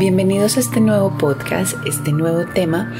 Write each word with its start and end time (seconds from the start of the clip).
Bienvenidos 0.00 0.56
a 0.56 0.60
este 0.60 0.80
nuevo 0.80 1.18
podcast, 1.18 1.76
este 1.86 2.10
nuevo 2.10 2.46
tema 2.46 2.90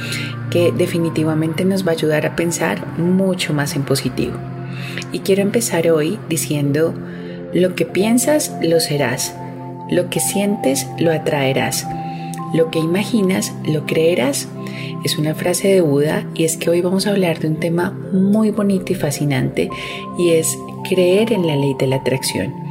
que 0.50 0.70
definitivamente 0.70 1.64
nos 1.64 1.86
va 1.86 1.92
a 1.92 1.94
ayudar 1.94 2.26
a 2.26 2.36
pensar 2.36 2.98
mucho 2.98 3.54
más 3.54 3.74
en 3.74 3.84
positivo. 3.84 4.34
Y 5.10 5.20
quiero 5.20 5.40
empezar 5.40 5.88
hoy 5.88 6.18
diciendo, 6.28 6.92
lo 7.54 7.74
que 7.74 7.86
piensas 7.86 8.54
lo 8.60 8.80
serás, 8.80 9.34
lo 9.90 10.10
que 10.10 10.20
sientes 10.20 10.86
lo 10.98 11.10
atraerás, 11.10 11.86
lo 12.52 12.70
que 12.70 12.80
imaginas 12.80 13.54
lo 13.66 13.86
creerás. 13.86 14.46
Es 15.02 15.16
una 15.16 15.34
frase 15.34 15.68
de 15.68 15.80
Buda 15.80 16.26
y 16.34 16.44
es 16.44 16.58
que 16.58 16.68
hoy 16.68 16.82
vamos 16.82 17.06
a 17.06 17.12
hablar 17.12 17.38
de 17.38 17.48
un 17.48 17.56
tema 17.56 17.98
muy 18.12 18.50
bonito 18.50 18.92
y 18.92 18.96
fascinante 18.96 19.70
y 20.18 20.32
es 20.32 20.58
creer 20.86 21.32
en 21.32 21.46
la 21.46 21.56
ley 21.56 21.74
de 21.78 21.86
la 21.86 21.96
atracción. 21.96 22.69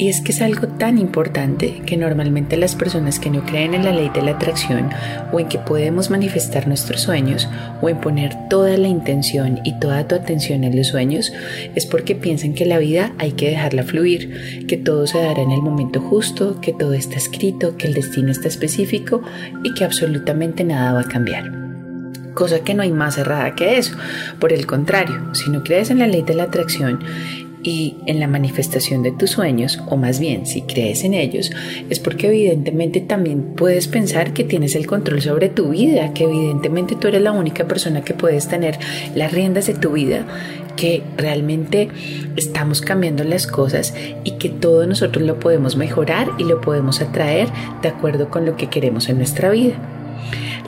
Y 0.00 0.08
es 0.08 0.22
que 0.22 0.32
es 0.32 0.40
algo 0.40 0.66
tan 0.66 0.96
importante 0.96 1.82
que 1.84 1.98
normalmente 1.98 2.56
las 2.56 2.74
personas 2.74 3.20
que 3.20 3.28
no 3.28 3.44
creen 3.44 3.74
en 3.74 3.84
la 3.84 3.92
ley 3.92 4.08
de 4.08 4.22
la 4.22 4.30
atracción 4.30 4.88
o 5.30 5.38
en 5.38 5.46
que 5.46 5.58
podemos 5.58 6.08
manifestar 6.08 6.66
nuestros 6.66 7.02
sueños 7.02 7.50
o 7.82 7.90
en 7.90 8.00
poner 8.00 8.34
toda 8.48 8.78
la 8.78 8.88
intención 8.88 9.60
y 9.62 9.78
toda 9.78 10.08
tu 10.08 10.14
atención 10.14 10.64
en 10.64 10.74
los 10.74 10.86
sueños 10.86 11.34
es 11.74 11.84
porque 11.84 12.14
piensan 12.14 12.54
que 12.54 12.64
la 12.64 12.78
vida 12.78 13.12
hay 13.18 13.32
que 13.32 13.50
dejarla 13.50 13.82
fluir, 13.82 14.64
que 14.66 14.78
todo 14.78 15.06
se 15.06 15.20
dará 15.20 15.42
en 15.42 15.50
el 15.50 15.60
momento 15.60 16.00
justo, 16.00 16.62
que 16.62 16.72
todo 16.72 16.94
está 16.94 17.16
escrito, 17.16 17.76
que 17.76 17.86
el 17.86 17.92
destino 17.92 18.32
está 18.32 18.48
específico 18.48 19.20
y 19.62 19.74
que 19.74 19.84
absolutamente 19.84 20.64
nada 20.64 20.94
va 20.94 21.00
a 21.00 21.08
cambiar 21.08 21.60
cosa 22.40 22.60
que 22.60 22.72
no 22.72 22.82
hay 22.82 22.90
más 22.92 23.18
errada 23.18 23.54
que 23.54 23.76
eso. 23.76 23.96
Por 24.38 24.54
el 24.54 24.66
contrario, 24.66 25.34
si 25.34 25.50
no 25.50 25.62
crees 25.62 25.90
en 25.90 25.98
la 25.98 26.06
ley 26.06 26.22
de 26.22 26.34
la 26.34 26.44
atracción 26.44 27.00
y 27.62 27.96
en 28.06 28.20
la 28.20 28.26
manifestación 28.26 29.02
de 29.02 29.12
tus 29.12 29.30
sueños, 29.30 29.80
o 29.88 29.96
más 29.96 30.18
bien 30.18 30.46
si 30.46 30.62
crees 30.62 31.04
en 31.04 31.14
ellos, 31.14 31.50
es 31.88 31.98
porque 31.98 32.28
evidentemente 32.28 33.00
también 33.00 33.54
puedes 33.56 33.88
pensar 33.88 34.32
que 34.32 34.44
tienes 34.44 34.74
el 34.74 34.86
control 34.86 35.20
sobre 35.20 35.48
tu 35.48 35.70
vida, 35.70 36.12
que 36.14 36.24
evidentemente 36.24 36.96
tú 36.96 37.08
eres 37.08 37.22
la 37.22 37.32
única 37.32 37.66
persona 37.66 38.02
que 38.02 38.14
puedes 38.14 38.48
tener 38.48 38.78
las 39.14 39.32
riendas 39.32 39.66
de 39.66 39.74
tu 39.74 39.92
vida, 39.92 40.26
que 40.76 41.02
realmente 41.16 41.88
estamos 42.36 42.80
cambiando 42.80 43.24
las 43.24 43.46
cosas 43.46 43.94
y 44.24 44.32
que 44.32 44.48
todo 44.48 44.86
nosotros 44.86 45.24
lo 45.24 45.38
podemos 45.38 45.76
mejorar 45.76 46.30
y 46.38 46.44
lo 46.44 46.60
podemos 46.60 47.00
atraer 47.00 47.48
de 47.82 47.88
acuerdo 47.88 48.30
con 48.30 48.46
lo 48.46 48.56
que 48.56 48.68
queremos 48.68 49.08
en 49.08 49.18
nuestra 49.18 49.50
vida. 49.50 49.74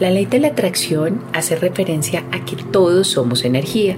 La 0.00 0.10
ley 0.10 0.26
de 0.26 0.40
la 0.40 0.48
atracción 0.48 1.22
hace 1.32 1.54
referencia 1.54 2.24
a 2.32 2.44
que 2.44 2.56
todos 2.56 3.08
somos 3.08 3.44
energía, 3.44 3.96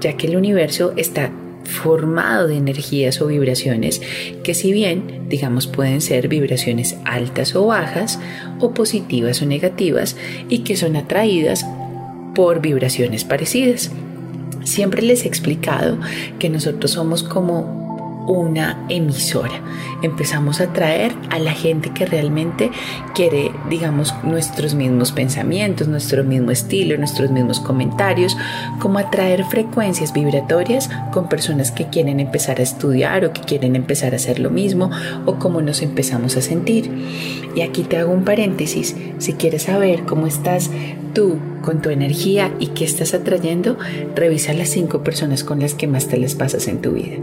ya 0.00 0.16
que 0.16 0.26
el 0.26 0.36
universo 0.36 0.92
está 0.96 1.30
formado 1.66 2.48
de 2.48 2.56
energías 2.56 3.20
o 3.20 3.26
vibraciones 3.26 4.00
que 4.42 4.54
si 4.54 4.72
bien, 4.72 5.26
digamos, 5.28 5.66
pueden 5.66 6.00
ser 6.00 6.28
vibraciones 6.28 6.96
altas 7.04 7.54
o 7.54 7.66
bajas, 7.66 8.18
o 8.60 8.72
positivas 8.72 9.42
o 9.42 9.46
negativas, 9.46 10.16
y 10.48 10.60
que 10.60 10.76
son 10.76 10.96
atraídas 10.96 11.66
por 12.34 12.60
vibraciones 12.60 13.24
parecidas. 13.24 13.90
Siempre 14.64 15.02
les 15.02 15.24
he 15.24 15.28
explicado 15.28 15.98
que 16.38 16.48
nosotros 16.48 16.90
somos 16.90 17.22
como 17.22 17.85
una 18.26 18.84
emisora. 18.88 19.60
Empezamos 20.02 20.60
a 20.60 20.72
traer 20.72 21.14
a 21.30 21.38
la 21.38 21.52
gente 21.52 21.90
que 21.90 22.06
realmente 22.06 22.70
quiere, 23.14 23.52
digamos, 23.68 24.14
nuestros 24.22 24.74
mismos 24.74 25.12
pensamientos, 25.12 25.88
nuestro 25.88 26.24
mismo 26.24 26.50
estilo, 26.50 26.96
nuestros 26.96 27.30
mismos 27.30 27.60
comentarios, 27.60 28.36
como 28.78 28.98
atraer 28.98 29.44
frecuencias 29.44 30.12
vibratorias 30.12 30.90
con 31.12 31.28
personas 31.28 31.70
que 31.70 31.86
quieren 31.86 32.20
empezar 32.20 32.60
a 32.60 32.62
estudiar 32.62 33.24
o 33.24 33.32
que 33.32 33.40
quieren 33.42 33.76
empezar 33.76 34.12
a 34.12 34.16
hacer 34.16 34.38
lo 34.38 34.50
mismo 34.50 34.90
o 35.24 35.36
cómo 35.36 35.62
nos 35.62 35.82
empezamos 35.82 36.36
a 36.36 36.42
sentir. 36.42 36.90
Y 37.54 37.62
aquí 37.62 37.82
te 37.82 37.96
hago 37.96 38.12
un 38.12 38.24
paréntesis. 38.24 38.96
Si 39.18 39.32
quieres 39.34 39.62
saber 39.62 40.04
cómo 40.04 40.26
estás 40.26 40.70
tú 41.16 41.38
con 41.62 41.80
tu 41.80 41.88
energía 41.88 42.54
y 42.60 42.66
qué 42.68 42.84
estás 42.84 43.14
atrayendo, 43.14 43.78
revisa 44.14 44.52
las 44.52 44.68
cinco 44.68 45.02
personas 45.02 45.44
con 45.44 45.60
las 45.60 45.72
que 45.72 45.86
más 45.86 46.08
te 46.08 46.18
las 46.18 46.34
pasas 46.34 46.68
en 46.68 46.82
tu 46.82 46.92
vida. 46.92 47.16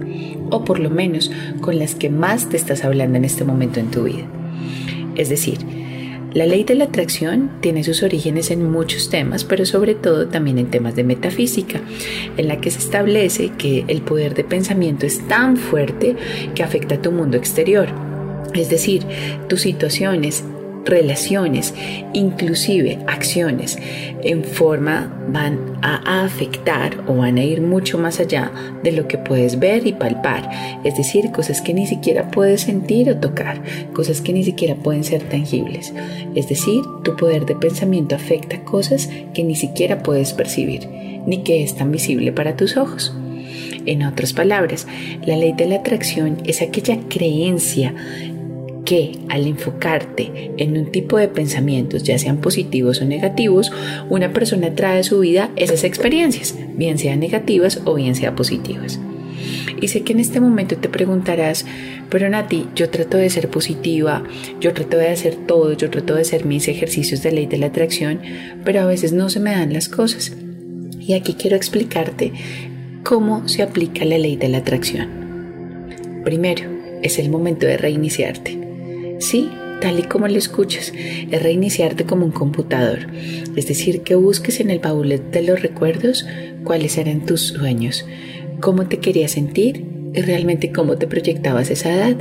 O 0.50 0.66
por 0.66 0.80
lo 0.80 0.90
menos 0.90 1.30
con 1.62 1.78
las 1.78 1.94
que 1.94 2.10
más 2.10 2.50
te 2.50 2.58
estás 2.58 2.84
hablando 2.84 3.20
en 3.20 3.24
este 3.24 3.46
momento 3.46 3.80
en 3.80 3.92
tu 3.92 4.06
vida. 4.06 4.26
Es 5.16 5.30
decir, 5.30 5.60
la 6.34 6.48
ley 6.48 6.64
de 6.64 6.74
la 6.74 6.86
atracción 6.86 7.52
tiene 7.62 7.84
sus 7.84 8.02
orígenes 8.02 8.50
en 8.50 8.72
muchos 8.72 9.12
temas, 9.12 9.44
pero 9.44 9.64
sobre 9.64 9.94
todo 9.94 10.28
también 10.28 10.58
en 10.58 10.72
temas 10.72 10.96
de 10.96 11.04
metafísica, 11.04 11.80
en 12.36 12.48
la 12.48 12.60
que 12.60 12.72
se 12.72 12.80
establece 12.80 13.52
que 13.60 13.86
el 13.88 14.02
poder 14.02 14.34
de 14.34 14.44
pensamiento 14.44 15.06
es 15.06 15.20
tan 15.28 15.56
fuerte 15.56 16.16
que 16.56 16.64
afecta 16.64 16.96
a 16.96 17.02
tu 17.04 17.12
mundo 17.12 17.38
exterior. 17.38 17.90
Es 18.56 18.72
decir, 18.72 19.04
tus 19.48 19.62
situaciones 19.62 20.44
relaciones, 20.86 21.74
inclusive 22.14 23.00
acciones 23.08 23.78
en 24.24 24.44
forma 24.44 25.14
van 25.30 25.78
a 25.82 26.24
afectar 26.24 27.04
o 27.08 27.16
van 27.16 27.38
a 27.38 27.44
ir 27.44 27.62
mucho 27.62 27.98
más 27.98 28.20
allá 28.20 28.52
de 28.84 28.92
lo 28.92 29.08
que 29.08 29.18
puedes 29.18 29.60
ver 29.60 29.86
y 29.88 29.94
palpar, 29.94 30.50
es 30.84 30.96
decir, 30.96 31.32
cosas 31.32 31.62
que 31.62 31.74
ni 31.74 31.88
siquiera 31.88 32.32
puedes 32.32 32.62
sentir 32.62 33.10
o 33.10 33.18
tocar, 33.18 33.62
cosas 33.94 34.22
que 34.22 34.34
ni 34.34 34.44
siquiera 34.44 34.76
pueden 34.76 35.04
ser 35.04 35.24
tangibles, 35.24 35.94
es 36.36 36.48
decir, 36.48 36.82
tu 37.04 37.16
poder 37.16 37.46
de 37.46 37.56
pensamiento 37.56 38.16
afecta 38.16 38.64
cosas 38.64 39.10
que 39.34 39.44
ni 39.44 39.56
siquiera 39.56 40.04
puedes 40.04 40.34
percibir, 40.34 40.88
ni 41.26 41.44
que 41.44 41.64
es 41.64 41.76
tan 41.76 41.92
visible 41.92 42.32
para 42.32 42.56
tus 42.56 42.78
ojos. 42.78 43.14
En 43.86 44.04
otras 44.04 44.32
palabras, 44.32 44.88
la 45.26 45.36
ley 45.36 45.52
de 45.52 45.68
la 45.68 45.76
atracción 45.76 46.38
es 46.46 46.62
aquella 46.62 46.98
creencia 47.10 47.94
que 48.86 49.20
al 49.30 49.48
enfocarte 49.48 50.52
en 50.58 50.78
un 50.78 50.92
tipo 50.92 51.18
de 51.18 51.28
pensamientos, 51.28 52.04
ya 52.04 52.18
sean 52.18 52.38
positivos 52.38 53.02
o 53.02 53.06
negativos, 53.06 53.72
una 54.10 54.34
persona 54.34 54.76
trae 54.76 55.00
a 55.00 55.04
su 55.04 55.20
vida 55.20 55.52
esas 55.56 55.84
experiencias, 55.84 56.56
bien 56.76 56.98
sean 56.98 57.20
negativas 57.20 57.82
o 57.86 57.96
bien 57.96 58.16
sean 58.16 58.36
positivas. 58.36 59.00
Y 59.82 59.90
sé 59.90 60.02
que 60.02 60.14
en 60.14 60.20
este 60.20 60.40
momento 60.40 60.78
te 60.78 60.90
preguntarás, 60.90 61.66
pero 62.10 62.30
Nati, 62.30 62.68
yo 62.76 62.90
trato 62.90 63.18
de 63.18 63.30
ser 63.30 63.50
positiva, 63.50 64.24
yo 64.60 64.74
trato 64.74 64.98
de 64.98 65.10
hacer 65.10 65.36
todo, 65.36 65.74
yo 65.74 65.90
trato 65.90 66.16
de 66.16 66.22
hacer 66.22 66.46
mis 66.46 66.68
ejercicios 66.68 67.22
de 67.24 67.32
ley 67.32 67.46
de 67.48 67.58
la 67.58 67.68
atracción, 67.68 68.22
pero 68.64 68.82
a 68.82 68.86
veces 68.86 69.12
no 69.12 69.30
se 69.30 69.40
me 69.40 69.52
dan 69.52 69.74
las 69.74 69.90
cosas. 69.90 70.34
Y 71.00 71.14
aquí 71.14 71.34
quiero 71.34 71.58
explicarte 71.58 72.32
cómo 73.04 73.48
se 73.50 73.62
aplica 73.62 74.06
la 74.06 74.18
ley 74.18 74.38
de 74.38 74.48
la 74.48 74.60
atracción. 74.60 75.10
Primero, 76.24 76.64
es 77.02 77.20
el 77.20 77.30
momento 77.30 77.66
de 77.66 77.78
reiniciarte. 77.78 78.73
Sí, 79.24 79.50
tal 79.80 80.00
y 80.00 80.04
como 80.04 80.28
lo 80.28 80.38
escuchas, 80.38 80.92
es 81.32 81.42
reiniciarte 81.42 82.04
como 82.04 82.26
un 82.26 82.34
computador, 82.34 83.08
es 83.56 83.66
decir, 83.66 84.02
que 84.02 84.16
busques 84.16 84.60
en 84.60 84.70
el 84.70 84.80
baúl 84.80 85.08
de 85.32 85.42
los 85.42 85.62
recuerdos 85.62 86.28
cuáles 86.66 86.98
eran 86.98 87.26
tus 87.26 87.40
sueños, 87.40 88.06
cómo 88.60 88.86
te 88.88 89.00
querías 89.00 89.32
sentir 89.32 89.86
y 90.14 90.20
realmente 90.20 90.74
cómo 90.74 90.98
te 90.98 91.08
proyectabas 91.08 91.70
esa 91.70 91.94
edad. 91.94 92.18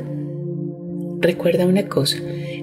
Recuerda 1.18 1.66
una 1.66 1.88
cosa, 1.88 2.18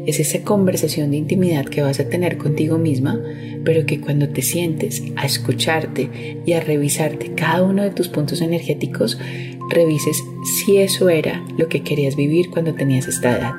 es 0.05 0.19
esa 0.19 0.43
conversación 0.43 1.11
de 1.11 1.17
intimidad 1.17 1.65
que 1.65 1.81
vas 1.81 1.99
a 1.99 2.09
tener 2.09 2.37
contigo 2.37 2.77
misma, 2.77 3.19
pero 3.63 3.85
que 3.85 3.99
cuando 3.99 4.29
te 4.29 4.41
sientes 4.41 5.03
a 5.15 5.25
escucharte 5.25 6.39
y 6.45 6.53
a 6.53 6.59
revisarte 6.59 7.33
cada 7.33 7.63
uno 7.63 7.83
de 7.83 7.91
tus 7.91 8.07
puntos 8.07 8.41
energéticos, 8.41 9.19
revises 9.69 10.23
si 10.57 10.77
eso 10.77 11.09
era 11.09 11.45
lo 11.57 11.67
que 11.67 11.83
querías 11.83 12.15
vivir 12.15 12.49
cuando 12.49 12.73
tenías 12.73 13.07
esta 13.07 13.37
edad 13.37 13.55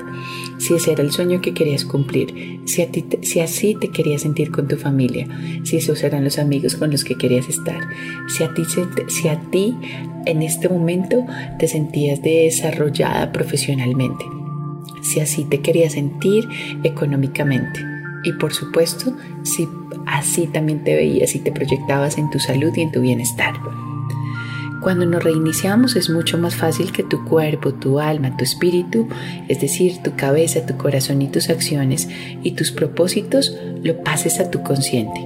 si 0.61 0.75
ese 0.75 0.93
era 0.93 1.03
el 1.03 1.11
sueño 1.11 1.41
que 1.41 1.55
querías 1.55 1.85
cumplir, 1.85 2.61
si, 2.67 2.83
a 2.83 2.91
ti, 2.91 3.05
si 3.23 3.41
así 3.41 3.75
te 3.81 3.89
querías 3.89 4.23
sentir 4.23 4.51
con 4.51 4.69
tu 4.69 4.77
familia, 4.77 5.27
si 5.65 5.79
esos 5.79 6.03
eran 6.03 6.23
los 6.23 6.39
amigos 6.39 6.77
con 6.77 6.91
los 6.91 7.03
que 7.03 7.17
querías 7.17 7.49
estar, 7.49 7.89
si 8.29 8.45
a 8.45 8.53
ti, 8.53 8.63
si 9.09 9.29
a 9.29 9.41
ti 9.51 9.75
en 10.27 10.43
este 10.43 10.69
momento 10.69 11.25
te 11.59 11.67
sentías 11.67 12.23
desarrollada 12.23 13.33
profesionalmente, 13.33 14.25
si 15.03 15.21
así 15.21 15.45
te 15.45 15.61
querías 15.61 15.93
sentir 15.93 16.49
económicamente 16.83 17.81
y 18.23 18.33
por 18.35 18.53
supuesto 18.53 19.15
si 19.43 19.69
así 20.07 20.47
también 20.47 20.85
te 20.85 20.95
veías 20.95 21.35
y 21.35 21.41
te 21.41 21.53
proyectabas 21.53 22.19
en 22.19 22.31
tu 22.31 22.39
salud 22.39 22.73
y 22.77 22.83
en 22.83 22.93
tu 22.93 23.01
bienestar. 23.01 23.55
Cuando 24.81 25.05
nos 25.05 25.23
reiniciamos 25.23 25.95
es 25.97 26.09
mucho 26.09 26.39
más 26.39 26.57
fácil 26.57 26.91
que 26.91 27.03
tu 27.03 27.25
cuerpo, 27.27 27.75
tu 27.75 28.01
alma, 28.01 28.37
tu 28.39 28.45
espíritu, 28.45 29.09
es 29.49 29.61
decir, 29.61 29.99
tu 30.03 30.17
cabeza, 30.17 30.65
tu 30.65 30.79
corazón 30.79 31.21
y 31.21 31.29
tus 31.29 31.51
acciones 31.51 32.09
y 32.43 32.53
tus 32.53 32.71
propósitos 32.71 33.55
lo 33.83 34.03
pases 34.03 34.41
a 34.41 34.51
tu 34.51 34.63
consciente. 34.63 35.21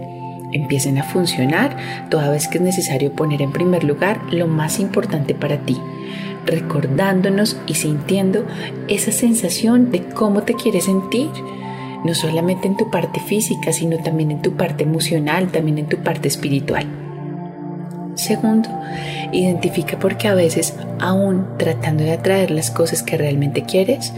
Empiecen 0.53 0.99
a 0.99 1.05
funcionar 1.05 2.09
toda 2.11 2.31
vez 2.31 2.49
que 2.49 2.59
es 2.59 2.65
necesario 2.65 3.13
poner 3.13 3.43
en 3.43 3.53
primer 3.53 3.85
lugar 3.85 4.21
lo 4.33 4.49
más 4.49 4.81
importante 4.81 5.35
para 5.35 5.59
ti, 5.59 5.77
recordándonos 6.47 7.57
y 7.67 7.75
sintiendo 7.75 8.45
esa 8.89 9.13
sensación 9.13 9.91
de 9.91 10.05
cómo 10.05 10.43
te 10.43 10.55
quieres 10.55 10.85
sentir 10.85 11.31
no 12.05 12.15
solamente 12.15 12.69
en 12.69 12.77
tu 12.77 12.91
parte 12.91 13.19
física, 13.19 13.73
sino 13.73 13.97
también 13.99 14.31
en 14.31 14.43
tu 14.43 14.53
parte 14.53 14.85
emocional, 14.85 15.51
también 15.51 15.79
en 15.79 15.89
tu 15.89 15.99
parte 15.99 16.29
espiritual. 16.29 16.87
Segundo, 18.15 18.69
identifica 19.33 19.99
por 19.99 20.17
qué 20.17 20.29
a 20.29 20.35
veces, 20.35 20.77
aún 21.01 21.47
tratando 21.59 22.05
de 22.05 22.13
atraer 22.13 22.51
las 22.51 22.71
cosas 22.71 23.03
que 23.03 23.17
realmente 23.17 23.65
quieres, 23.65 24.13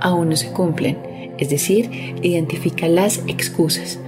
aún 0.00 0.28
no 0.28 0.36
se 0.36 0.52
cumplen. 0.52 1.08
es 1.38 1.48
decir, 1.48 1.90
identifica 2.22 2.86
las 2.86 3.22
excusas. 3.26 3.98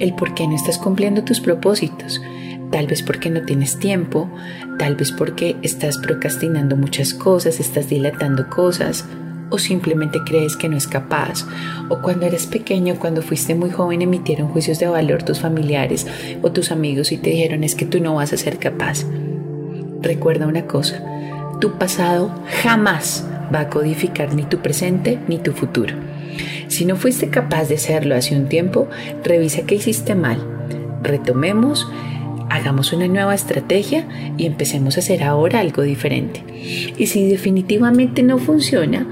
El 0.00 0.14
por 0.14 0.34
qué 0.34 0.48
no 0.48 0.56
estás 0.56 0.76
cumpliendo 0.78 1.22
tus 1.22 1.40
propósitos. 1.40 2.20
Tal 2.70 2.86
vez 2.86 3.02
porque 3.02 3.30
no 3.30 3.42
tienes 3.42 3.78
tiempo, 3.78 4.30
tal 4.78 4.94
vez 4.96 5.12
porque 5.12 5.56
estás 5.62 5.98
procrastinando 5.98 6.76
muchas 6.76 7.14
cosas, 7.14 7.60
estás 7.60 7.88
dilatando 7.88 8.48
cosas, 8.48 9.06
o 9.50 9.58
simplemente 9.58 10.20
crees 10.24 10.56
que 10.56 10.68
no 10.68 10.76
es 10.76 10.86
capaz, 10.86 11.46
o 11.88 12.00
cuando 12.00 12.26
eres 12.26 12.46
pequeño, 12.46 12.96
cuando 12.98 13.22
fuiste 13.22 13.54
muy 13.54 13.70
joven, 13.70 14.02
emitieron 14.02 14.48
juicios 14.48 14.78
de 14.78 14.88
valor 14.88 15.22
tus 15.22 15.40
familiares 15.40 16.06
o 16.42 16.52
tus 16.52 16.70
amigos 16.70 17.12
y 17.12 17.16
te 17.16 17.30
dijeron 17.30 17.64
es 17.64 17.74
que 17.74 17.86
tú 17.86 18.00
no 18.00 18.14
vas 18.14 18.32
a 18.32 18.36
ser 18.36 18.58
capaz. 18.58 19.04
Recuerda 20.02 20.46
una 20.46 20.66
cosa, 20.66 21.02
tu 21.60 21.78
pasado 21.78 22.30
jamás 22.62 23.26
va 23.52 23.60
a 23.60 23.68
codificar 23.70 24.34
ni 24.34 24.42
tu 24.42 24.58
presente 24.58 25.18
ni 25.28 25.38
tu 25.38 25.52
futuro. 25.52 25.94
Si 26.68 26.84
no 26.84 26.96
fuiste 26.96 27.30
capaz 27.30 27.68
de 27.68 27.76
hacerlo 27.76 28.14
hace 28.14 28.36
un 28.36 28.48
tiempo, 28.48 28.88
revisa 29.24 29.62
qué 29.62 29.76
hiciste 29.76 30.14
mal. 30.14 30.38
Retomemos 31.02 31.90
hagamos 32.50 32.92
una 32.92 33.08
nueva 33.08 33.34
estrategia 33.34 34.06
y 34.36 34.46
empecemos 34.46 34.96
a 34.96 35.00
hacer 35.00 35.22
ahora 35.22 35.60
algo 35.60 35.82
diferente. 35.82 36.42
Y 36.96 37.06
si 37.06 37.28
definitivamente 37.28 38.22
no 38.22 38.38
funciona, 38.38 39.06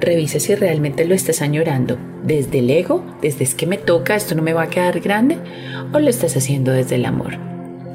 revisa 0.00 0.40
si 0.40 0.54
realmente 0.54 1.04
lo 1.04 1.14
estás 1.14 1.42
añorando 1.42 1.98
desde 2.24 2.58
el 2.58 2.70
ego, 2.70 3.04
desde 3.22 3.44
es 3.44 3.54
que 3.54 3.66
me 3.66 3.78
toca, 3.78 4.14
esto 4.14 4.34
no 4.34 4.42
me 4.42 4.52
va 4.52 4.64
a 4.64 4.70
quedar 4.70 5.00
grande, 5.00 5.38
o 5.92 5.98
lo 5.98 6.08
estás 6.08 6.36
haciendo 6.36 6.72
desde 6.72 6.96
el 6.96 7.04
amor. 7.04 7.38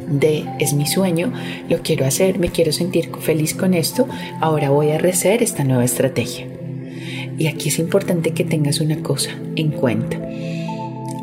De 0.07 0.45
es 0.59 0.74
mi 0.74 0.86
sueño, 0.86 1.33
lo 1.69 1.80
quiero 1.80 2.06
hacer, 2.06 2.38
me 2.38 2.50
quiero 2.50 2.71
sentir 2.71 3.09
feliz 3.19 3.53
con 3.53 3.74
esto, 3.74 4.07
ahora 4.39 4.69
voy 4.69 4.91
a 4.91 4.98
rehacer 4.98 5.41
esta 5.41 5.63
nueva 5.63 5.83
estrategia. 5.83 6.48
Y 7.38 7.48
aquí 7.48 7.69
es 7.69 7.80
importante 7.80 8.31
que 8.31 8.45
tengas 8.45 8.80
una 8.80 9.01
cosa 9.01 9.31
en 9.56 9.71
cuenta. 9.71 10.18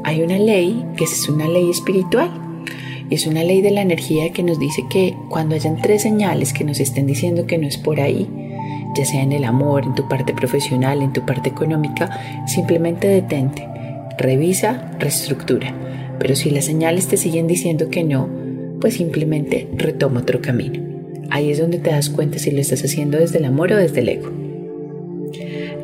Hay 0.04 0.20
una 0.22 0.36
ley 0.36 0.84
que 0.96 1.04
es 1.04 1.28
una 1.28 1.48
ley 1.48 1.70
espiritual 1.70 2.41
es 3.14 3.26
una 3.26 3.44
ley 3.44 3.61
de 3.61 3.70
la 3.70 3.82
energía 3.82 4.32
que 4.32 4.43
nos 4.43 4.59
dice 4.59 4.85
que 4.88 5.14
cuando 5.29 5.55
hayan 5.55 5.81
tres 5.82 6.03
señales 6.03 6.53
que 6.53 6.64
nos 6.64 6.81
estén 6.81 7.06
diciendo 7.06 7.47
que 7.47 7.59
no 7.59 7.67
es 7.67 7.76
por 7.76 8.00
ahí, 8.00 8.29
ya 8.97 9.05
sea 9.05 9.23
en 9.23 9.32
el 9.32 9.44
amor, 9.44 9.85
en 9.85 9.94
tu 9.94 10.09
parte 10.09 10.32
profesional, 10.32 11.03
en 11.03 11.12
tu 11.12 11.26
parte 11.26 11.50
económica, 11.50 12.47
simplemente 12.47 13.09
detente, 13.09 13.69
revisa, 14.19 14.93
reestructura. 14.99 15.75
Pero 16.19 16.37
si 16.37 16.50
las 16.50 16.64
señales 16.64 17.09
te 17.09 17.17
siguen 17.17 17.47
diciendo 17.47 17.91
que 17.91 18.05
no, 18.05 18.29
pues 18.81 18.94
simplemente 18.94 19.69
retoma 19.76 20.20
otro 20.20 20.41
camino. 20.41 20.81
Ahí 21.31 21.50
es 21.50 21.59
donde 21.59 21.79
te 21.79 21.91
das 21.91 22.11
cuenta 22.11 22.38
si 22.38 22.50
lo 22.50 22.61
estás 22.61 22.85
haciendo 22.85 23.19
desde 23.19 23.38
el 23.38 23.47
amor 23.47 23.73
o 23.73 23.76
desde 23.76 24.00
el 24.00 24.09
ego. 24.09 24.31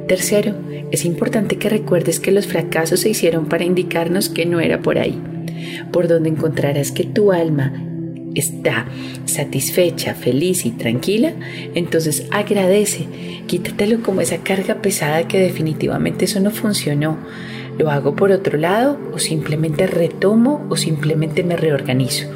Tercero, 0.07 0.55
es 0.91 1.05
importante 1.05 1.57
que 1.57 1.69
recuerdes 1.69 2.21
que 2.21 2.33
los 2.33 2.47
fracasos 2.47 3.01
se 3.01 3.11
hicieron 3.11 3.47
para 3.47 3.65
indicarnos 3.65 4.29
que 4.29 4.47
no 4.47 4.61
era 4.61 4.81
por 4.81 4.99
ahí 4.99 5.21
por 5.93 6.08
donde 6.08 6.31
encontrarás 6.31 6.93
que 6.93 7.05
tu 7.05 7.32
alma 7.32 7.72
está 8.34 8.87
satisfecha, 9.25 10.14
feliz 10.14 10.64
y 10.66 10.70
tranquila, 10.70 11.32
entonces 11.75 12.26
agradece, 12.31 13.06
quítatelo 13.46 14.02
como 14.02 14.20
esa 14.20 14.38
carga 14.38 14.76
pesada 14.76 15.26
que 15.28 15.38
definitivamente 15.38 16.26
eso 16.26 16.40
no 16.40 16.50
funcionó. 16.50 17.19
¿Lo 17.78 17.90
hago 17.90 18.16
por 18.16 18.32
otro 18.32 18.58
lado 18.58 18.99
o 19.12 19.20
simplemente 19.20 19.87
retomo 19.87 20.66
o 20.69 20.76
simplemente 20.76 21.44
me 21.44 21.56
reorganizo? 21.56 22.26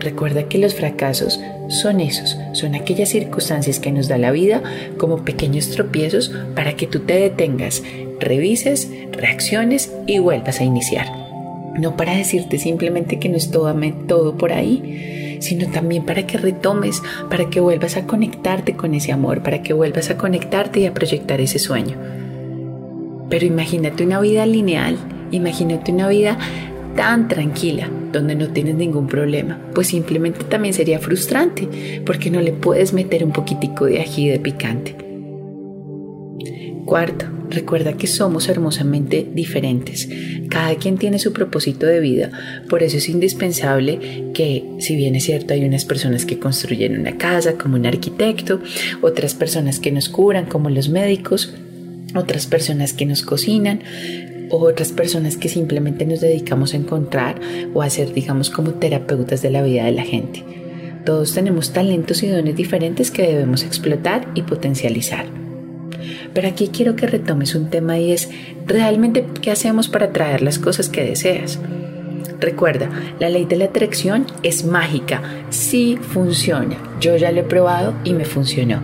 Recuerda 0.00 0.48
que 0.48 0.58
los 0.58 0.74
fracasos 0.74 1.38
son 1.68 2.00
esos, 2.00 2.36
son 2.52 2.74
aquellas 2.74 3.10
circunstancias 3.10 3.78
que 3.78 3.92
nos 3.92 4.08
da 4.08 4.16
la 4.16 4.30
vida 4.30 4.62
como 4.96 5.22
pequeños 5.22 5.70
tropiezos 5.70 6.32
para 6.54 6.76
que 6.76 6.86
tú 6.86 7.00
te 7.00 7.14
detengas, 7.14 7.82
revises, 8.20 8.90
reacciones 9.12 9.92
y 10.06 10.18
vuelvas 10.18 10.60
a 10.60 10.64
iniciar. 10.64 11.25
No 11.78 11.96
para 11.96 12.16
decirte 12.16 12.58
simplemente 12.58 13.18
que 13.18 13.28
no 13.28 13.36
es 13.36 13.50
todo, 13.50 13.74
todo 14.06 14.36
por 14.36 14.52
ahí, 14.52 15.38
sino 15.40 15.70
también 15.70 16.04
para 16.04 16.26
que 16.26 16.38
retomes, 16.38 17.02
para 17.28 17.50
que 17.50 17.60
vuelvas 17.60 17.96
a 17.96 18.06
conectarte 18.06 18.74
con 18.76 18.94
ese 18.94 19.12
amor, 19.12 19.42
para 19.42 19.62
que 19.62 19.72
vuelvas 19.72 20.10
a 20.10 20.16
conectarte 20.16 20.80
y 20.80 20.86
a 20.86 20.94
proyectar 20.94 21.40
ese 21.40 21.58
sueño. 21.58 21.96
Pero 23.28 23.44
imagínate 23.44 24.04
una 24.04 24.20
vida 24.20 24.46
lineal, 24.46 24.96
imagínate 25.30 25.92
una 25.92 26.08
vida 26.08 26.38
tan 26.94 27.28
tranquila, 27.28 27.90
donde 28.12 28.34
no 28.34 28.48
tienes 28.48 28.76
ningún 28.76 29.06
problema, 29.06 29.58
pues 29.74 29.88
simplemente 29.88 30.44
también 30.44 30.72
sería 30.72 30.98
frustrante, 30.98 32.02
porque 32.06 32.30
no 32.30 32.40
le 32.40 32.52
puedes 32.52 32.92
meter 32.92 33.24
un 33.24 33.32
poquitico 33.32 33.84
de 33.84 34.00
ají 34.00 34.28
de 34.28 34.38
picante. 34.38 34.96
Cuarto, 36.86 37.26
recuerda 37.56 37.96
que 37.96 38.06
somos 38.06 38.48
hermosamente 38.48 39.26
diferentes. 39.34 40.08
Cada 40.48 40.76
quien 40.76 40.98
tiene 40.98 41.18
su 41.18 41.32
propósito 41.32 41.86
de 41.86 41.98
vida, 41.98 42.30
por 42.68 42.84
eso 42.84 42.98
es 42.98 43.08
indispensable 43.08 44.30
que, 44.32 44.64
si 44.78 44.94
bien 44.94 45.16
es 45.16 45.24
cierto, 45.24 45.54
hay 45.54 45.64
unas 45.64 45.84
personas 45.84 46.24
que 46.24 46.38
construyen 46.38 47.00
una 47.00 47.18
casa 47.18 47.54
como 47.54 47.74
un 47.74 47.86
arquitecto, 47.86 48.60
otras 49.02 49.34
personas 49.34 49.80
que 49.80 49.90
nos 49.90 50.08
curan 50.08 50.46
como 50.46 50.70
los 50.70 50.88
médicos, 50.88 51.54
otras 52.14 52.46
personas 52.46 52.92
que 52.92 53.06
nos 53.06 53.22
cocinan, 53.22 53.80
otras 54.50 54.92
personas 54.92 55.36
que 55.36 55.48
simplemente 55.48 56.06
nos 56.06 56.20
dedicamos 56.20 56.74
a 56.74 56.76
encontrar 56.76 57.40
o 57.74 57.82
a 57.82 57.90
ser, 57.90 58.12
digamos, 58.12 58.50
como 58.50 58.74
terapeutas 58.74 59.42
de 59.42 59.50
la 59.50 59.62
vida 59.62 59.84
de 59.84 59.92
la 59.92 60.04
gente. 60.04 60.44
Todos 61.04 61.34
tenemos 61.34 61.72
talentos 61.72 62.22
y 62.22 62.28
dones 62.28 62.56
diferentes 62.56 63.10
que 63.10 63.22
debemos 63.22 63.64
explotar 63.64 64.28
y 64.34 64.42
potencializar. 64.42 65.45
Pero 66.32 66.48
aquí 66.48 66.68
quiero 66.68 66.96
que 66.96 67.06
retomes 67.06 67.54
un 67.54 67.70
tema 67.70 67.98
y 67.98 68.12
es 68.12 68.28
realmente 68.66 69.24
qué 69.40 69.50
hacemos 69.50 69.88
para 69.88 70.06
atraer 70.06 70.42
las 70.42 70.58
cosas 70.58 70.88
que 70.88 71.04
deseas. 71.04 71.58
Recuerda, 72.40 72.90
la 73.18 73.30
ley 73.30 73.44
de 73.46 73.56
la 73.56 73.66
atracción 73.66 74.26
es 74.42 74.64
mágica, 74.64 75.22
sí 75.50 75.98
funciona. 76.00 76.76
Yo 77.00 77.16
ya 77.16 77.32
lo 77.32 77.40
he 77.40 77.44
probado 77.44 77.94
y 78.04 78.12
me 78.12 78.24
funcionó. 78.24 78.80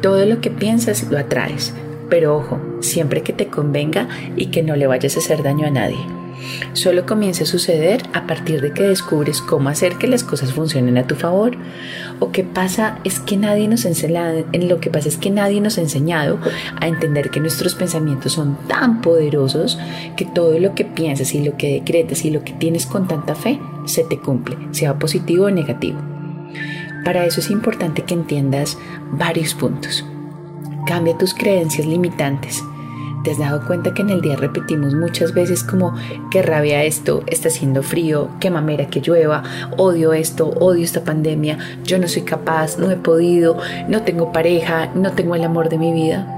Todo 0.00 0.26
lo 0.26 0.40
que 0.40 0.50
piensas 0.50 1.10
lo 1.10 1.18
atraes, 1.18 1.74
pero 2.08 2.36
ojo, 2.36 2.60
siempre 2.80 3.22
que 3.22 3.32
te 3.32 3.46
convenga 3.46 4.08
y 4.36 4.46
que 4.46 4.62
no 4.62 4.76
le 4.76 4.86
vayas 4.86 5.16
a 5.16 5.20
hacer 5.20 5.42
daño 5.42 5.66
a 5.66 5.70
nadie. 5.70 6.23
Solo 6.72 7.06
comienza 7.06 7.44
a 7.44 7.46
suceder 7.46 8.02
a 8.12 8.26
partir 8.26 8.60
de 8.60 8.72
que 8.72 8.82
descubres 8.84 9.40
cómo 9.40 9.68
hacer 9.68 9.96
que 9.96 10.06
las 10.06 10.24
cosas 10.24 10.52
funcionen 10.52 10.98
a 10.98 11.06
tu 11.06 11.14
favor. 11.14 11.56
O 12.20 12.32
qué 12.32 12.44
pasa 12.44 12.98
es 13.04 13.20
que 13.20 13.36
nadie 13.36 13.68
nos 13.68 13.84
en 13.84 14.68
lo 14.68 14.80
que 14.80 14.90
pasa 14.90 15.08
es 15.08 15.16
que 15.16 15.30
nadie 15.30 15.60
nos 15.60 15.78
ha 15.78 15.82
enseñado 15.82 16.38
a 16.80 16.88
entender 16.88 17.30
que 17.30 17.40
nuestros 17.40 17.74
pensamientos 17.74 18.32
son 18.32 18.56
tan 18.66 19.00
poderosos 19.00 19.78
que 20.16 20.24
todo 20.24 20.58
lo 20.58 20.74
que 20.74 20.84
piensas 20.84 21.34
y 21.34 21.44
lo 21.44 21.56
que 21.56 21.74
decretas 21.74 22.24
y 22.24 22.30
lo 22.30 22.44
que 22.44 22.52
tienes 22.52 22.86
con 22.86 23.08
tanta 23.08 23.34
fe 23.34 23.60
se 23.86 24.04
te 24.04 24.18
cumple, 24.18 24.56
sea 24.72 24.98
positivo 24.98 25.46
o 25.46 25.50
negativo. 25.50 25.98
Para 27.04 27.26
eso 27.26 27.40
es 27.40 27.50
importante 27.50 28.02
que 28.02 28.14
entiendas 28.14 28.78
varios 29.12 29.54
puntos. 29.54 30.04
Cambia 30.86 31.16
tus 31.16 31.34
creencias 31.34 31.86
limitantes 31.86 32.62
¿Te 33.24 33.30
has 33.30 33.38
dado 33.38 33.66
cuenta 33.66 33.94
que 33.94 34.02
en 34.02 34.10
el 34.10 34.20
día 34.20 34.36
repetimos 34.36 34.94
muchas 34.94 35.32
veces 35.32 35.64
como 35.64 35.94
que 36.30 36.42
rabia 36.42 36.84
esto, 36.84 37.22
está 37.26 37.48
haciendo 37.48 37.82
frío, 37.82 38.28
qué 38.38 38.50
mamera 38.50 38.88
que 38.88 39.00
llueva, 39.00 39.42
odio 39.78 40.12
esto, 40.12 40.50
odio 40.50 40.84
esta 40.84 41.04
pandemia, 41.04 41.56
yo 41.84 41.98
no 41.98 42.06
soy 42.06 42.20
capaz, 42.20 42.78
no 42.78 42.90
he 42.90 42.96
podido, 42.96 43.56
no 43.88 44.02
tengo 44.02 44.30
pareja, 44.30 44.90
no 44.94 45.12
tengo 45.12 45.34
el 45.36 45.44
amor 45.44 45.70
de 45.70 45.78
mi 45.78 45.90
vida? 45.94 46.28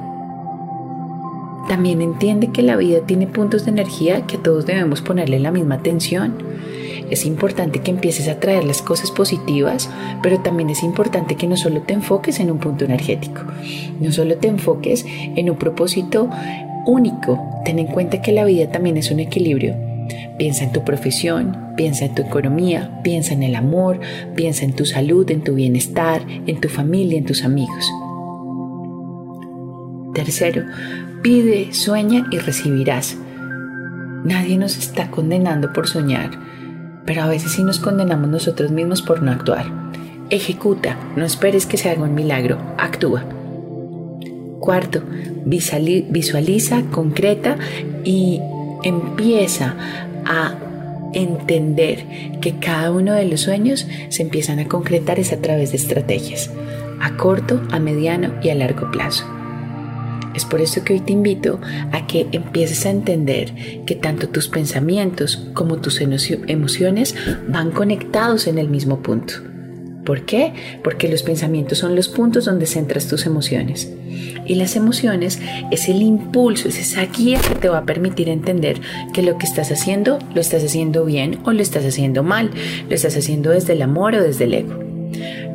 También 1.69 2.01
entiende 2.01 2.53
que 2.53 2.63
la 2.63 2.77
vida 2.77 3.01
tiene 3.01 3.27
puntos 3.27 3.65
de 3.65 3.73
energía 3.73 4.25
que 4.29 4.39
todos 4.39 4.65
debemos 4.65 5.01
ponerle 5.01 5.41
la 5.41 5.51
misma 5.51 5.75
atención. 5.75 6.35
Es 7.11 7.27
importante 7.27 7.81
que 7.81 7.91
empieces 7.91 8.29
a 8.29 8.39
traer 8.39 8.63
las 8.63 8.81
cosas 8.81 9.11
positivas, 9.11 9.91
pero 10.23 10.39
también 10.39 10.71
es 10.71 10.85
importante 10.85 11.35
que 11.35 11.49
no 11.49 11.57
solo 11.57 11.83
te 11.83 11.95
enfoques 11.95 12.39
en 12.39 12.53
un 12.53 12.59
punto 12.59 12.85
energético, 12.85 13.43
no 14.01 14.13
solo 14.13 14.37
te 14.37 14.47
enfoques 14.47 15.05
en 15.09 15.51
un 15.51 15.57
propósito 15.57 16.31
único. 16.87 17.39
Ten 17.65 17.79
en 17.79 17.89
cuenta 17.89 18.23
que 18.23 18.33
la 18.33 18.45
vida 18.45 18.71
también 18.71 18.97
es 18.97 19.11
un 19.11 19.21
equilibrio. 19.21 19.75
Piensa 20.39 20.65
en 20.65 20.73
tu 20.73 20.85
profesión, 20.85 21.75
piensa 21.77 22.05
en 22.05 22.15
tu 22.15 22.23
economía, 22.23 23.01
piensa 23.03 23.35
en 23.35 23.43
el 23.43 23.55
amor, 23.55 24.01
piensa 24.35 24.65
en 24.65 24.73
tu 24.73 24.85
salud, 24.85 25.31
en 25.31 25.43
tu 25.43 25.55
bienestar, 25.55 26.23
en 26.47 26.61
tu 26.61 26.69
familia, 26.69 27.19
en 27.19 27.25
tus 27.25 27.45
amigos. 27.45 27.85
Tercero, 30.15 30.63
pide, 31.23 31.73
sueña 31.75 32.27
y 32.31 32.39
recibirás. 32.39 33.17
Nadie 34.25 34.57
nos 34.57 34.77
está 34.77 35.11
condenando 35.11 35.73
por 35.73 35.89
soñar, 35.89 36.31
pero 37.05 37.23
a 37.23 37.29
veces 37.29 37.53
sí 37.53 37.63
nos 37.63 37.79
condenamos 37.79 38.29
nosotros 38.29 38.71
mismos 38.71 39.03
por 39.03 39.23
no 39.23 39.31
actuar. 39.31 39.67
Ejecuta, 40.31 40.97
no 41.17 41.25
esperes 41.25 41.67
que 41.67 41.77
se 41.77 41.91
haga 41.91 42.03
un 42.03 42.15
milagro, 42.15 42.59
actúa. 42.79 43.25
Cuarto, 44.61 45.03
visualiza, 45.45 46.83
concreta 46.91 47.57
y 48.05 48.41
empieza 48.83 49.75
a 50.25 50.55
entender 51.13 52.05
que 52.41 52.59
cada 52.59 52.91
uno 52.91 53.15
de 53.15 53.27
los 53.27 53.41
sueños 53.41 53.87
se 54.09 54.23
empiezan 54.23 54.59
a 54.59 54.69
concretar 54.69 55.19
es 55.19 55.33
a 55.33 55.39
través 55.39 55.71
de 55.71 55.79
estrategias, 55.79 56.51
a 57.01 57.17
corto, 57.17 57.63
a 57.71 57.79
mediano 57.79 58.35
y 58.43 58.51
a 58.51 58.55
largo 58.55 58.91
plazo. 58.91 59.25
Es 60.35 60.45
por 60.45 60.61
eso 60.61 60.85
que 60.85 60.93
hoy 60.93 61.01
te 61.01 61.13
invito 61.13 61.59
a 61.93 62.07
que 62.07 62.27
empieces 62.33 62.85
a 62.85 62.91
entender 62.91 63.55
que 63.87 63.95
tanto 63.95 64.29
tus 64.29 64.49
pensamientos 64.49 65.49
como 65.55 65.79
tus 65.79 66.03
emociones 66.03 67.15
van 67.49 67.71
conectados 67.71 68.47
en 68.47 68.59
el 68.59 68.69
mismo 68.69 69.03
punto. 69.03 69.35
¿Por 70.05 70.27
qué? 70.27 70.53
Porque 70.85 71.09
los 71.09 71.23
pensamientos 71.23 71.79
son 71.79 71.97
los 71.97 72.09
puntos 72.09 72.45
donde 72.45 72.67
centras 72.67 73.09
tus 73.09 73.25
emociones. 73.25 73.91
Y 74.47 74.55
las 74.55 74.77
emociones 74.77 75.41
es 75.71 75.89
el 75.89 76.03
impulso, 76.03 76.69
es 76.69 76.79
esa 76.79 77.05
guía 77.07 77.41
que 77.41 77.55
te 77.55 77.69
va 77.69 77.79
a 77.79 77.85
permitir 77.85 78.29
entender 78.29 78.81
que 79.13 79.23
lo 79.23 79.39
que 79.39 79.47
estás 79.47 79.73
haciendo 79.73 80.19
lo 80.35 80.41
estás 80.41 80.65
haciendo 80.65 81.05
bien 81.05 81.39
o 81.45 81.53
lo 81.53 81.63
estás 81.63 81.85
haciendo 81.85 82.23
mal, 82.23 82.51
lo 82.89 82.95
estás 82.95 83.17
haciendo 83.17 83.51
desde 83.51 83.73
el 83.73 83.83
amor 83.83 84.15
o 84.15 84.23
desde 84.23 84.45
el 84.45 84.55
ego. 84.55 84.87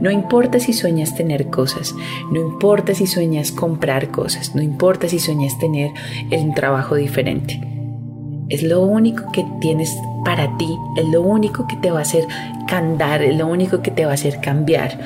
No 0.02 0.10
importa 0.10 0.60
si 0.60 0.74
sueñas 0.74 1.16
tener 1.16 1.48
cosas, 1.48 1.94
no 2.32 2.42
importa 2.42 2.96
si 2.96 3.06
sueñas 3.06 3.52
comprar 3.52 4.10
cosas, 4.10 4.56
no 4.56 4.62
importa 4.62 5.08
si 5.08 5.20
sueñas 5.20 5.60
tener 5.60 5.92
un 6.32 6.54
trabajo 6.56 6.96
diferente. 6.96 7.62
Es 8.50 8.64
lo 8.64 8.82
único 8.82 9.32
que 9.32 9.46
tienes 9.62 9.96
para 10.26 10.58
ti, 10.58 10.76
es 10.98 11.08
lo 11.08 11.22
único 11.22 11.68
que 11.68 11.76
te 11.78 11.92
va 11.92 12.00
a 12.00 12.02
hacer 12.02 12.26
candar, 12.68 13.22
es 13.22 13.38
lo 13.38 13.48
único 13.48 13.82
que 13.82 13.92
te 13.92 14.06
va 14.06 14.12
a 14.12 14.16
hacer 14.16 14.42
cambiar. 14.42 15.00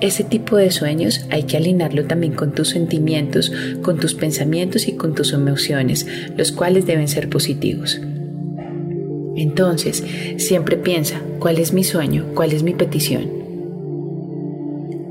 Ese 0.00 0.24
tipo 0.24 0.56
de 0.56 0.70
sueños 0.70 1.26
hay 1.30 1.42
que 1.42 1.58
alinearlo 1.58 2.06
también 2.06 2.32
con 2.32 2.52
tus 2.52 2.70
sentimientos, 2.70 3.52
con 3.82 3.98
tus 3.98 4.14
pensamientos 4.14 4.88
y 4.88 4.92
con 4.92 5.14
tus 5.14 5.34
emociones, 5.34 6.06
los 6.36 6.52
cuales 6.52 6.86
deben 6.86 7.06
ser 7.06 7.28
positivos. 7.28 8.00
Entonces, 9.36 10.02
siempre 10.38 10.76
piensa, 10.76 11.20
¿cuál 11.38 11.58
es 11.58 11.74
mi 11.74 11.84
sueño? 11.84 12.26
¿Cuál 12.34 12.52
es 12.52 12.62
mi 12.62 12.72
petición? 12.72 13.30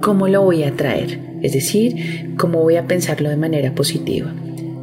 ¿Cómo 0.01 0.27
lo 0.27 0.41
voy 0.41 0.63
a 0.63 0.75
traer? 0.75 1.19
Es 1.43 1.53
decir, 1.53 2.33
¿cómo 2.37 2.61
voy 2.61 2.75
a 2.75 2.87
pensarlo 2.87 3.29
de 3.29 3.37
manera 3.37 3.75
positiva? 3.75 4.33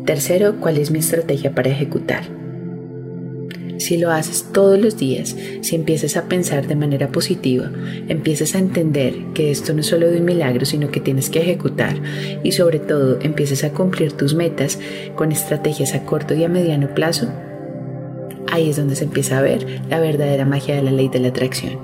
Tercero, 0.04 0.56
¿cuál 0.60 0.78
es 0.78 0.92
mi 0.92 1.00
estrategia 1.00 1.52
para 1.52 1.70
ejecutar? 1.70 2.45
Si 3.78 3.98
lo 3.98 4.10
haces 4.10 4.46
todos 4.52 4.78
los 4.78 4.96
días, 4.96 5.36
si 5.60 5.76
empiezas 5.76 6.16
a 6.16 6.28
pensar 6.28 6.66
de 6.66 6.76
manera 6.76 7.08
positiva, 7.08 7.70
empiezas 8.08 8.54
a 8.54 8.58
entender 8.58 9.14
que 9.34 9.50
esto 9.50 9.72
no 9.74 9.80
es 9.80 9.86
solo 9.86 10.10
de 10.10 10.18
un 10.18 10.24
milagro, 10.24 10.64
sino 10.64 10.90
que 10.90 11.00
tienes 11.00 11.30
que 11.30 11.40
ejecutar 11.40 11.96
y 12.42 12.52
sobre 12.52 12.78
todo 12.78 13.18
empiezas 13.20 13.64
a 13.64 13.72
cumplir 13.72 14.12
tus 14.12 14.34
metas 14.34 14.78
con 15.14 15.32
estrategias 15.32 15.94
a 15.94 16.04
corto 16.04 16.34
y 16.34 16.44
a 16.44 16.48
mediano 16.48 16.94
plazo, 16.94 17.28
ahí 18.50 18.70
es 18.70 18.76
donde 18.76 18.96
se 18.96 19.04
empieza 19.04 19.38
a 19.38 19.42
ver 19.42 19.82
la 19.88 20.00
verdadera 20.00 20.44
magia 20.44 20.76
de 20.76 20.82
la 20.82 20.92
ley 20.92 21.08
de 21.08 21.20
la 21.20 21.28
atracción. 21.28 21.78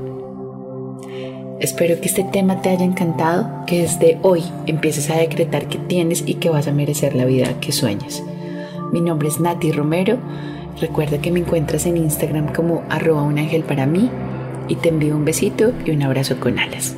Espero 1.61 2.01
que 2.01 2.09
este 2.09 2.25
tema 2.25 2.61
te 2.61 2.71
haya 2.71 2.85
encantado, 2.85 3.65
que 3.67 3.83
desde 3.83 4.19
hoy 4.23 4.43
empieces 4.67 5.11
a 5.11 5.19
decretar 5.19 5.69
que 5.69 5.79
tienes 5.79 6.25
y 6.27 6.35
que 6.35 6.51
vas 6.51 6.67
a 6.67 6.73
merecer 6.73 7.15
la 7.15 7.25
vida 7.25 7.61
que 7.61 7.71
sueñas. 7.71 8.23
Mi 8.93 9.01
nombre 9.01 9.29
es 9.29 9.39
Nati 9.39 9.71
Romero 9.71 10.19
Recuerda 10.81 11.19
que 11.19 11.31
me 11.31 11.41
encuentras 11.41 11.87
en 11.87 11.97
Instagram 11.97 12.52
como 12.52 12.83
arroba 12.88 13.23
un 13.23 13.38
ángel 13.38 13.62
para 13.62 13.87
mí 13.87 14.11
y 14.69 14.76
te 14.76 14.88
envío 14.88 15.17
un 15.17 15.25
besito 15.25 15.73
y 15.85 15.91
un 15.91 16.02
abrazo 16.02 16.38
con 16.41 16.59
alas. 16.59 16.97